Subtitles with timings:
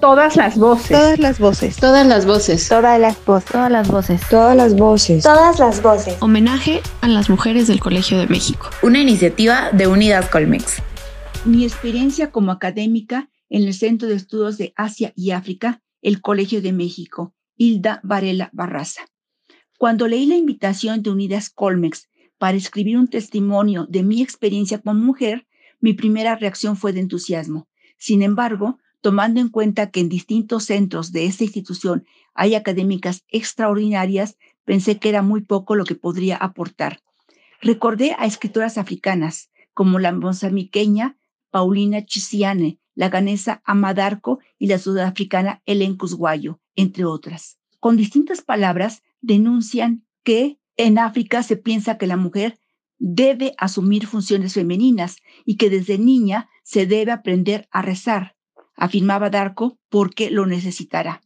[0.00, 0.88] Todas las voces.
[0.88, 1.76] Todas las voces.
[1.76, 2.68] Todas las voces.
[2.68, 3.50] Todas las voces.
[3.50, 4.20] Todas las voces.
[4.30, 5.22] Todas las voces.
[5.22, 6.16] Todas las voces.
[6.20, 8.70] Homenaje a las mujeres del Colegio de México.
[8.82, 10.82] Una iniciativa de Unidas Colmex.
[11.44, 16.62] Mi experiencia como académica en el Centro de Estudios de Asia y África, el Colegio
[16.62, 19.02] de México, Hilda Varela Barraza.
[19.76, 22.08] Cuando leí la invitación de Unidas Colmex
[22.38, 25.46] para escribir un testimonio de mi experiencia como mujer,
[25.78, 27.68] mi primera reacción fue de entusiasmo.
[27.98, 34.36] Sin embargo, tomando en cuenta que en distintos centros de esta institución hay académicas extraordinarias,
[34.64, 37.00] pensé que era muy poco lo que podría aportar.
[37.60, 41.18] Recordé a escritoras africanas como la mozambiqueña
[41.50, 47.58] Paulina Chisiane, la ganesa Amadarco y la sudafricana Ellen Cusguayo, entre otras.
[47.78, 52.58] Con distintas palabras denuncian que en África se piensa que la mujer
[52.98, 58.36] debe asumir funciones femeninas y que desde niña se debe aprender a rezar,
[58.80, 61.22] afirmaba Darko, porque lo necesitará.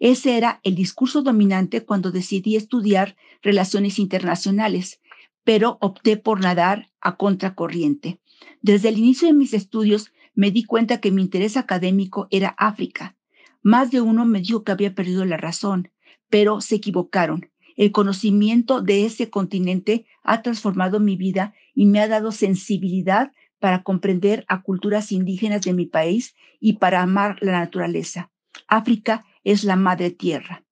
[0.00, 5.00] Ese era el discurso dominante cuando decidí estudiar relaciones internacionales,
[5.44, 8.18] pero opté por nadar a contracorriente.
[8.62, 13.14] Desde el inicio de mis estudios me di cuenta que mi interés académico era África.
[13.62, 15.90] Más de uno me dijo que había perdido la razón,
[16.30, 17.50] pero se equivocaron.
[17.76, 23.32] El conocimiento de ese continente ha transformado mi vida y me ha dado sensibilidad
[23.66, 28.30] para comprender a culturas indígenas de mi país y para amar la naturaleza.
[28.68, 30.62] África es la madre tierra.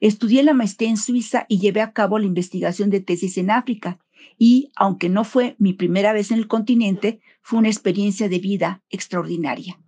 [0.00, 4.00] Estudié la maestría en Suiza y llevé a cabo la investigación de tesis en África.
[4.36, 8.82] Y, aunque no fue mi primera vez en el continente, fue una experiencia de vida
[8.90, 9.80] extraordinaria.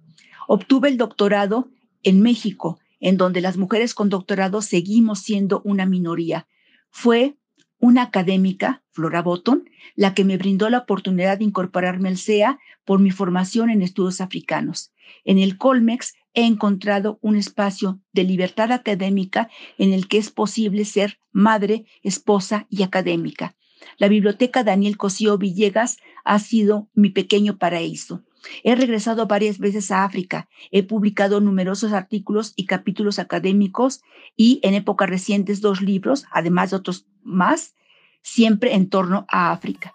[0.49, 1.69] Obtuve el doctorado
[2.03, 6.49] en México, en donde las mujeres con doctorado seguimos siendo una minoría.
[6.89, 7.37] Fue
[7.85, 12.99] una académica, Flora Botton, la que me brindó la oportunidad de incorporarme al CEA por
[12.99, 14.91] mi formación en estudios africanos.
[15.27, 20.87] En el Colmex he encontrado un espacio de libertad académica en el que es posible
[20.87, 23.55] ser madre, esposa y académica.
[23.99, 28.23] La biblioteca Daniel Cosío Villegas ha sido mi pequeño paraíso.
[28.63, 34.03] He regresado varias veces a África, he publicado numerosos artículos y capítulos académicos
[34.37, 37.75] y en épocas recientes dos libros, además de otros más,
[38.23, 39.95] siempre en torno a África.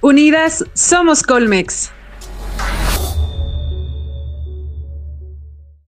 [0.00, 1.92] Unidas somos Colmex.